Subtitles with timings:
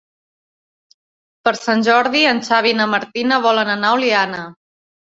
[1.43, 4.47] Per Sant Jordi en Xavi i na Martina volen anar a Oliana.